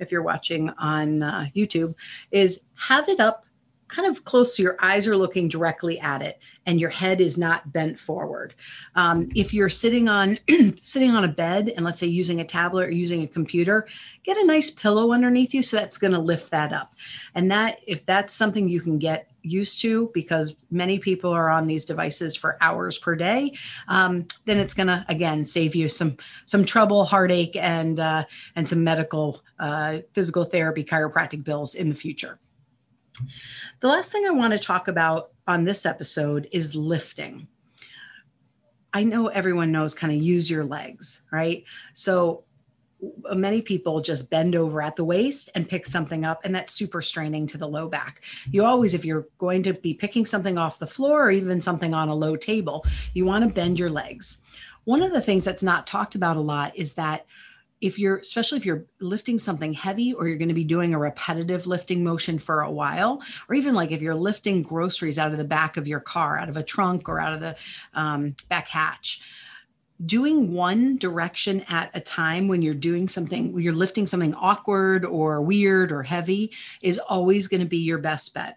if 0.00 0.10
you're 0.10 0.22
watching 0.22 0.70
on 0.70 1.22
uh, 1.22 1.46
YouTube, 1.54 1.94
is 2.30 2.62
have 2.74 3.08
it 3.08 3.20
up 3.20 3.44
kind 3.90 4.08
of 4.08 4.24
close 4.24 4.56
so 4.56 4.62
your 4.62 4.76
eyes 4.80 5.06
are 5.06 5.16
looking 5.16 5.48
directly 5.48 5.98
at 6.00 6.22
it 6.22 6.38
and 6.66 6.80
your 6.80 6.90
head 6.90 7.20
is 7.20 7.36
not 7.36 7.72
bent 7.72 7.98
forward. 7.98 8.54
Um, 8.94 9.28
if 9.34 9.52
you're 9.52 9.68
sitting 9.68 10.08
on 10.08 10.38
sitting 10.82 11.10
on 11.10 11.24
a 11.24 11.28
bed 11.28 11.72
and 11.74 11.84
let's 11.84 11.98
say 11.98 12.06
using 12.06 12.40
a 12.40 12.44
tablet 12.44 12.88
or 12.88 12.92
using 12.92 13.22
a 13.22 13.26
computer 13.26 13.88
get 14.22 14.36
a 14.36 14.46
nice 14.46 14.70
pillow 14.70 15.12
underneath 15.12 15.52
you 15.52 15.62
so 15.62 15.76
that's 15.76 15.98
going 15.98 16.12
to 16.12 16.18
lift 16.18 16.50
that 16.50 16.72
up. 16.72 16.94
And 17.34 17.50
that 17.50 17.80
if 17.86 18.06
that's 18.06 18.34
something 18.34 18.68
you 18.68 18.80
can 18.80 18.98
get 18.98 19.29
used 19.42 19.80
to 19.80 20.10
because 20.14 20.56
many 20.70 20.98
people 20.98 21.30
are 21.30 21.50
on 21.50 21.66
these 21.66 21.84
devices 21.84 22.36
for 22.36 22.56
hours 22.60 22.98
per 22.98 23.14
day 23.14 23.52
um, 23.88 24.26
then 24.44 24.58
it's 24.58 24.74
going 24.74 24.86
to 24.86 25.04
again 25.08 25.44
save 25.44 25.74
you 25.74 25.88
some 25.88 26.16
some 26.44 26.64
trouble 26.64 27.04
heartache 27.04 27.56
and 27.56 28.00
uh, 28.00 28.24
and 28.56 28.68
some 28.68 28.82
medical 28.82 29.42
uh, 29.58 29.98
physical 30.12 30.44
therapy 30.44 30.84
chiropractic 30.84 31.44
bills 31.44 31.74
in 31.74 31.88
the 31.88 31.94
future. 31.94 32.38
The 33.80 33.88
last 33.88 34.12
thing 34.12 34.24
i 34.26 34.30
want 34.30 34.52
to 34.52 34.58
talk 34.58 34.88
about 34.88 35.30
on 35.46 35.64
this 35.64 35.84
episode 35.84 36.48
is 36.52 36.74
lifting. 36.74 37.48
I 38.92 39.04
know 39.04 39.28
everyone 39.28 39.70
knows 39.70 39.94
kind 39.94 40.12
of 40.12 40.20
use 40.20 40.50
your 40.50 40.64
legs 40.64 41.22
right? 41.30 41.64
So 41.94 42.44
many 43.34 43.62
people 43.62 44.00
just 44.00 44.30
bend 44.30 44.54
over 44.54 44.82
at 44.82 44.96
the 44.96 45.04
waist 45.04 45.50
and 45.54 45.68
pick 45.68 45.86
something 45.86 46.24
up 46.24 46.40
and 46.44 46.54
that's 46.54 46.72
super 46.72 47.00
straining 47.00 47.46
to 47.46 47.58
the 47.58 47.68
low 47.68 47.88
back. 47.88 48.22
You 48.50 48.64
always 48.64 48.94
if 48.94 49.04
you're 49.04 49.28
going 49.38 49.62
to 49.64 49.74
be 49.74 49.94
picking 49.94 50.26
something 50.26 50.58
off 50.58 50.78
the 50.78 50.86
floor 50.86 51.26
or 51.26 51.30
even 51.30 51.62
something 51.62 51.94
on 51.94 52.08
a 52.08 52.14
low 52.14 52.36
table 52.36 52.84
you 53.14 53.24
want 53.24 53.44
to 53.44 53.50
bend 53.50 53.78
your 53.78 53.90
legs. 53.90 54.38
One 54.84 55.02
of 55.02 55.12
the 55.12 55.20
things 55.20 55.44
that's 55.44 55.62
not 55.62 55.86
talked 55.86 56.14
about 56.14 56.36
a 56.36 56.40
lot 56.40 56.76
is 56.76 56.94
that 56.94 57.26
if 57.80 57.98
you're 57.98 58.18
especially 58.18 58.58
if 58.58 58.66
you're 58.66 58.84
lifting 59.00 59.38
something 59.38 59.72
heavy 59.72 60.12
or 60.12 60.28
you're 60.28 60.36
going 60.36 60.48
to 60.48 60.54
be 60.54 60.64
doing 60.64 60.92
a 60.94 60.98
repetitive 60.98 61.66
lifting 61.66 62.04
motion 62.04 62.38
for 62.38 62.60
a 62.60 62.70
while 62.70 63.22
or 63.48 63.54
even 63.54 63.74
like 63.74 63.90
if 63.90 64.02
you're 64.02 64.14
lifting 64.14 64.62
groceries 64.62 65.18
out 65.18 65.32
of 65.32 65.38
the 65.38 65.44
back 65.44 65.76
of 65.76 65.88
your 65.88 66.00
car 66.00 66.38
out 66.38 66.48
of 66.48 66.56
a 66.56 66.62
trunk 66.62 67.08
or 67.08 67.18
out 67.18 67.32
of 67.32 67.40
the 67.40 67.56
um, 67.94 68.34
back 68.48 68.68
hatch 68.68 69.22
doing 70.06 70.52
one 70.52 70.96
direction 70.96 71.62
at 71.68 71.90
a 71.94 72.00
time 72.00 72.48
when 72.48 72.62
you're 72.62 72.74
doing 72.74 73.06
something, 73.06 73.58
you're 73.58 73.72
lifting 73.72 74.06
something 74.06 74.34
awkward 74.34 75.04
or 75.04 75.42
weird 75.42 75.92
or 75.92 76.02
heavy 76.02 76.52
is 76.80 76.98
always 77.08 77.48
going 77.48 77.60
to 77.60 77.66
be 77.66 77.78
your 77.78 77.98
best 77.98 78.32
bet. 78.32 78.56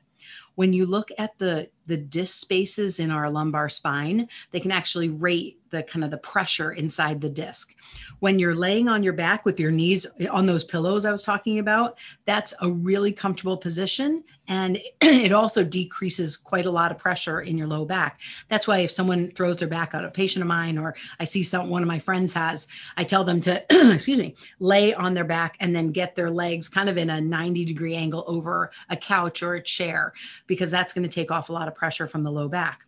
When 0.55 0.71
you 0.71 0.85
look 0.85 1.09
at 1.17 1.37
the 1.39 1.69
the 1.85 1.97
disc 1.97 2.39
spaces 2.39 2.99
in 2.99 3.11
our 3.11 3.29
lumbar 3.29 3.69
spine, 3.69 4.27
they 4.51 4.59
can 4.59 4.71
actually 4.71 5.09
rate 5.09 5.59
the 5.73 5.83
kind 5.83 6.05
of 6.05 6.11
the 6.11 6.17
pressure 6.17 6.73
inside 6.73 7.19
the 7.19 7.29
disc. 7.29 7.75
When 8.19 8.37
you're 8.37 8.53
laying 8.53 8.87
on 8.87 9.01
your 9.01 9.13
back 9.13 9.43
with 9.43 9.59
your 9.59 9.71
knees 9.71 10.05
on 10.31 10.45
those 10.45 10.63
pillows 10.63 11.03
I 11.03 11.11
was 11.11 11.23
talking 11.23 11.57
about, 11.57 11.97
that's 12.25 12.53
a 12.61 12.71
really 12.71 13.11
comfortable 13.11 13.57
position 13.57 14.23
and 14.47 14.77
it 15.01 15.31
also 15.31 15.63
decreases 15.63 16.37
quite 16.37 16.67
a 16.67 16.71
lot 16.71 16.91
of 16.91 16.99
pressure 16.99 17.41
in 17.41 17.57
your 17.57 17.67
low 17.67 17.85
back. 17.85 18.19
That's 18.49 18.67
why 18.67 18.79
if 18.79 18.91
someone 18.91 19.31
throws 19.31 19.57
their 19.57 19.67
back 19.67 19.95
out, 19.95 20.05
a 20.05 20.09
patient 20.09 20.41
of 20.41 20.47
mine 20.47 20.77
or 20.77 20.95
I 21.19 21.25
see 21.25 21.41
some 21.41 21.69
one 21.69 21.81
of 21.81 21.87
my 21.87 21.99
friends 21.99 22.33
has, 22.33 22.67
I 22.95 23.03
tell 23.03 23.23
them 23.23 23.41
to 23.41 23.63
excuse 23.93 24.19
me, 24.19 24.35
lay 24.59 24.93
on 24.93 25.15
their 25.15 25.23
back 25.23 25.55
and 25.59 25.75
then 25.75 25.91
get 25.91 26.15
their 26.15 26.29
legs 26.29 26.69
kind 26.69 26.87
of 26.87 26.97
in 26.97 27.09
a 27.09 27.19
90 27.19 27.65
degree 27.65 27.95
angle 27.95 28.23
over 28.27 28.71
a 28.89 28.97
couch 28.97 29.41
or 29.41 29.55
a 29.55 29.63
chair 29.63 30.13
because 30.45 30.69
that's 30.69 30.93
going 30.93 31.07
to 31.07 31.13
take 31.13 31.31
off 31.31 31.49
a 31.49 31.53
lot 31.53 31.67
of 31.67 31.72
pressure 31.73 32.07
from 32.07 32.23
the 32.23 32.31
low 32.31 32.47
back. 32.47 32.85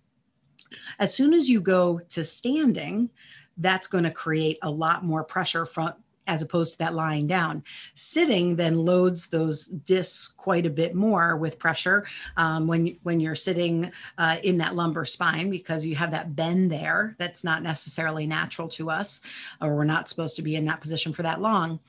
As 0.99 1.13
soon 1.13 1.33
as 1.33 1.49
you 1.49 1.61
go 1.61 1.99
to 2.09 2.23
standing, 2.23 3.09
that's 3.57 3.87
going 3.87 4.03
to 4.03 4.11
create 4.11 4.57
a 4.63 4.69
lot 4.69 5.03
more 5.03 5.23
pressure 5.23 5.65
from 5.65 5.93
as 6.27 6.41
opposed 6.41 6.73
to 6.73 6.77
that 6.79 6.93
lying 6.93 7.27
down. 7.27 7.63
Sitting 7.95 8.55
then 8.55 8.77
loads 8.77 9.27
those 9.27 9.67
discs 9.67 10.27
quite 10.27 10.65
a 10.65 10.69
bit 10.69 10.95
more 10.95 11.37
with 11.37 11.59
pressure 11.59 12.05
um, 12.37 12.67
when 12.67 12.97
when 13.03 13.19
you're 13.19 13.35
sitting 13.35 13.91
uh, 14.17 14.37
in 14.43 14.57
that 14.57 14.75
lumbar 14.75 15.05
spine 15.05 15.49
because 15.49 15.85
you 15.85 15.95
have 15.95 16.11
that 16.11 16.35
bend 16.35 16.71
there 16.71 17.15
that's 17.19 17.43
not 17.43 17.63
necessarily 17.63 18.25
natural 18.25 18.67
to 18.69 18.89
us, 18.89 19.21
or 19.61 19.75
we're 19.75 19.83
not 19.83 20.07
supposed 20.07 20.35
to 20.35 20.41
be 20.41 20.55
in 20.55 20.65
that 20.65 20.81
position 20.81 21.13
for 21.13 21.23
that 21.23 21.41
long. 21.41 21.79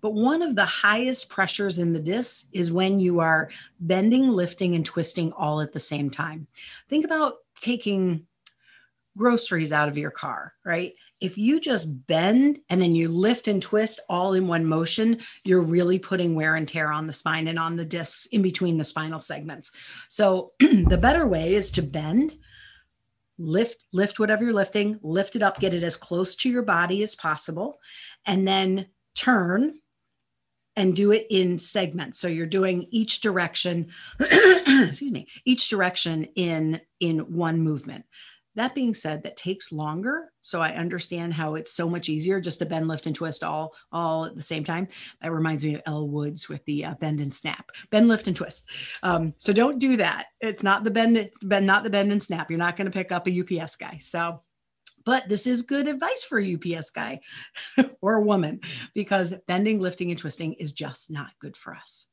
But 0.00 0.14
one 0.14 0.42
of 0.42 0.56
the 0.56 0.64
highest 0.64 1.28
pressures 1.28 1.78
in 1.78 1.92
the 1.92 2.00
disc 2.00 2.46
is 2.52 2.72
when 2.72 3.00
you 3.00 3.20
are 3.20 3.50
bending, 3.80 4.28
lifting, 4.28 4.74
and 4.74 4.84
twisting 4.84 5.32
all 5.32 5.60
at 5.60 5.72
the 5.72 5.80
same 5.80 6.10
time. 6.10 6.46
Think 6.88 7.04
about 7.04 7.38
taking 7.60 8.26
groceries 9.16 9.72
out 9.72 9.88
of 9.88 9.98
your 9.98 10.10
car, 10.10 10.54
right? 10.64 10.94
If 11.20 11.36
you 11.36 11.60
just 11.60 12.06
bend 12.06 12.60
and 12.70 12.80
then 12.80 12.94
you 12.94 13.08
lift 13.08 13.48
and 13.48 13.60
twist 13.62 14.00
all 14.08 14.34
in 14.34 14.46
one 14.46 14.64
motion, 14.64 15.18
you're 15.44 15.60
really 15.60 15.98
putting 15.98 16.34
wear 16.34 16.56
and 16.56 16.68
tear 16.68 16.90
on 16.90 17.06
the 17.06 17.12
spine 17.12 17.48
and 17.48 17.58
on 17.58 17.76
the 17.76 17.84
discs 17.84 18.26
in 18.26 18.42
between 18.42 18.78
the 18.78 18.84
spinal 18.84 19.20
segments. 19.20 19.72
So 20.08 20.52
the 20.60 20.98
better 21.00 21.26
way 21.26 21.54
is 21.54 21.70
to 21.72 21.82
bend, 21.82 22.36
lift 23.38 23.84
lift 23.92 24.18
whatever 24.18 24.44
you're 24.44 24.52
lifting, 24.52 24.98
lift 25.02 25.36
it 25.36 25.42
up, 25.42 25.60
get 25.60 25.74
it 25.74 25.82
as 25.82 25.96
close 25.96 26.34
to 26.36 26.50
your 26.50 26.62
body 26.62 27.02
as 27.02 27.14
possible, 27.14 27.78
and 28.26 28.46
then 28.46 28.86
turn 29.14 29.74
and 30.76 30.94
do 30.94 31.10
it 31.10 31.26
in 31.30 31.58
segments 31.58 32.18
so 32.18 32.28
you're 32.28 32.46
doing 32.46 32.86
each 32.90 33.20
direction 33.20 33.88
excuse 34.20 35.10
me 35.10 35.26
each 35.44 35.68
direction 35.68 36.24
in 36.36 36.80
in 37.00 37.18
one 37.18 37.60
movement 37.60 38.04
that 38.54 38.74
being 38.74 38.94
said 38.94 39.22
that 39.22 39.36
takes 39.36 39.72
longer 39.72 40.32
so 40.40 40.60
i 40.60 40.70
understand 40.70 41.32
how 41.32 41.54
it's 41.54 41.72
so 41.72 41.88
much 41.88 42.08
easier 42.08 42.40
just 42.40 42.58
to 42.58 42.66
bend 42.66 42.88
lift 42.88 43.06
and 43.06 43.14
twist 43.14 43.42
all 43.42 43.74
all 43.92 44.24
at 44.24 44.36
the 44.36 44.42
same 44.42 44.64
time. 44.64 44.88
That 45.20 45.32
reminds 45.32 45.64
me 45.64 45.74
of 45.74 45.82
Elle 45.86 46.08
Woods 46.08 46.48
with 46.48 46.64
the 46.64 46.84
uh, 46.86 46.94
bend 46.94 47.20
and 47.20 47.32
snap. 47.32 47.70
Bend 47.90 48.08
lift 48.08 48.26
and 48.26 48.36
twist. 48.36 48.68
Um, 49.02 49.34
so 49.36 49.52
don't 49.52 49.78
do 49.78 49.96
that. 49.96 50.26
It's 50.40 50.62
not 50.62 50.84
the 50.84 50.90
bend 50.90 51.30
bend 51.42 51.66
not 51.66 51.84
the 51.84 51.90
bend 51.90 52.12
and 52.12 52.22
snap. 52.22 52.50
You're 52.50 52.58
not 52.58 52.76
going 52.76 52.86
to 52.86 52.96
pick 52.96 53.12
up 53.12 53.28
a 53.28 53.40
ups 53.40 53.76
guy 53.76 53.98
so. 54.00 54.42
But 55.06 55.30
this 55.30 55.46
is 55.46 55.62
good 55.62 55.88
advice 55.88 56.24
for 56.24 56.38
a 56.38 56.54
UPS 56.54 56.90
guy 56.90 57.20
or 58.02 58.16
a 58.16 58.22
woman 58.22 58.60
because 58.94 59.32
bending, 59.48 59.80
lifting, 59.80 60.10
and 60.10 60.20
twisting 60.20 60.52
is 60.54 60.72
just 60.72 61.10
not 61.10 61.30
good 61.40 61.56
for 61.56 61.74
us. 61.74 62.04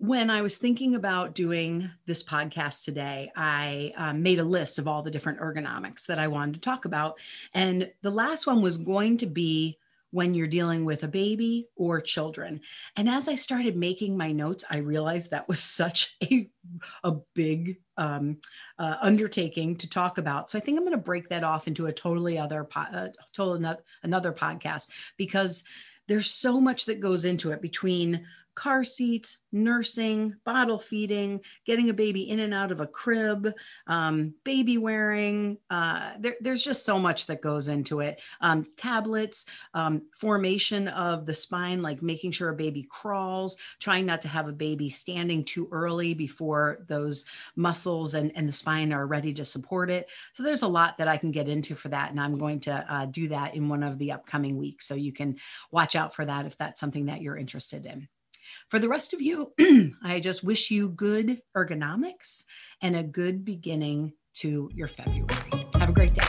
When 0.00 0.30
I 0.30 0.40
was 0.40 0.56
thinking 0.56 0.94
about 0.94 1.34
doing 1.34 1.90
this 2.06 2.22
podcast 2.22 2.84
today, 2.84 3.30
I 3.36 3.92
um, 3.98 4.22
made 4.22 4.38
a 4.38 4.44
list 4.44 4.78
of 4.78 4.88
all 4.88 5.02
the 5.02 5.10
different 5.10 5.40
ergonomics 5.40 6.06
that 6.06 6.18
I 6.18 6.26
wanted 6.26 6.54
to 6.54 6.60
talk 6.60 6.86
about. 6.86 7.18
And 7.52 7.92
the 8.00 8.10
last 8.10 8.46
one 8.46 8.62
was 8.62 8.78
going 8.78 9.18
to 9.18 9.26
be 9.26 9.76
when 10.10 10.32
you're 10.32 10.46
dealing 10.46 10.86
with 10.86 11.02
a 11.02 11.08
baby 11.08 11.68
or 11.76 12.00
children. 12.00 12.62
And 12.96 13.10
as 13.10 13.28
I 13.28 13.34
started 13.34 13.76
making 13.76 14.16
my 14.16 14.32
notes, 14.32 14.64
I 14.70 14.78
realized 14.78 15.30
that 15.30 15.46
was 15.46 15.60
such 15.62 16.16
a, 16.22 16.48
a 17.04 17.16
big 17.34 17.76
um, 17.98 18.38
uh, 18.78 18.96
undertaking 19.02 19.76
to 19.76 19.88
talk 19.88 20.16
about. 20.16 20.48
So 20.48 20.56
I 20.56 20.62
think 20.62 20.78
I'm 20.78 20.84
going 20.84 20.92
to 20.92 20.96
break 20.96 21.28
that 21.28 21.44
off 21.44 21.68
into 21.68 21.88
a 21.88 21.92
totally 21.92 22.38
other, 22.38 22.64
po- 22.64 22.80
uh, 22.80 23.08
total 23.34 23.76
another 24.02 24.32
podcast 24.32 24.88
because 25.18 25.62
there's 26.08 26.30
so 26.30 26.58
much 26.58 26.86
that 26.86 27.00
goes 27.00 27.26
into 27.26 27.52
it 27.52 27.60
between 27.60 28.26
car 28.60 28.84
seats, 28.84 29.38
nursing, 29.52 30.36
bottle 30.44 30.78
feeding, 30.78 31.40
getting 31.64 31.88
a 31.88 31.94
baby 31.94 32.28
in 32.28 32.40
and 32.40 32.52
out 32.52 32.70
of 32.70 32.82
a 32.82 32.86
crib, 32.86 33.50
um, 33.86 34.34
baby 34.44 34.76
wearing. 34.76 35.56
Uh, 35.70 36.10
there, 36.18 36.36
there's 36.42 36.62
just 36.62 36.84
so 36.84 36.98
much 36.98 37.26
that 37.26 37.40
goes 37.40 37.68
into 37.68 38.00
it. 38.00 38.20
Um, 38.42 38.66
tablets, 38.76 39.46
um, 39.72 40.02
formation 40.14 40.88
of 40.88 41.24
the 41.24 41.32
spine, 41.32 41.80
like 41.80 42.02
making 42.02 42.32
sure 42.32 42.50
a 42.50 42.54
baby 42.54 42.86
crawls, 42.90 43.56
trying 43.78 44.04
not 44.04 44.20
to 44.20 44.28
have 44.28 44.46
a 44.46 44.52
baby 44.52 44.90
standing 44.90 45.42
too 45.42 45.66
early 45.72 46.12
before 46.12 46.84
those 46.86 47.24
muscles 47.56 48.12
and, 48.12 48.30
and 48.36 48.46
the 48.46 48.52
spine 48.52 48.92
are 48.92 49.06
ready 49.06 49.32
to 49.32 49.44
support 49.44 49.88
it. 49.90 50.10
So 50.34 50.42
there's 50.42 50.64
a 50.64 50.68
lot 50.68 50.98
that 50.98 51.08
I 51.08 51.16
can 51.16 51.30
get 51.30 51.48
into 51.48 51.74
for 51.74 51.88
that. 51.88 52.10
And 52.10 52.20
I'm 52.20 52.36
going 52.36 52.60
to 52.60 52.84
uh, 52.92 53.06
do 53.06 53.28
that 53.28 53.54
in 53.54 53.70
one 53.70 53.82
of 53.82 53.96
the 53.96 54.12
upcoming 54.12 54.58
weeks. 54.58 54.86
So 54.86 54.94
you 54.96 55.14
can 55.14 55.36
watch 55.70 55.96
out 55.96 56.14
for 56.14 56.26
that 56.26 56.44
if 56.44 56.58
that's 56.58 56.78
something 56.78 57.06
that 57.06 57.22
you're 57.22 57.38
interested 57.38 57.86
in. 57.86 58.06
For 58.68 58.78
the 58.78 58.88
rest 58.88 59.14
of 59.14 59.20
you, 59.20 59.52
I 60.02 60.20
just 60.20 60.44
wish 60.44 60.70
you 60.70 60.88
good 60.88 61.40
ergonomics 61.56 62.44
and 62.80 62.96
a 62.96 63.02
good 63.02 63.44
beginning 63.44 64.14
to 64.34 64.70
your 64.74 64.88
February. 64.88 65.66
Have 65.74 65.88
a 65.88 65.92
great 65.92 66.14
day. 66.14 66.22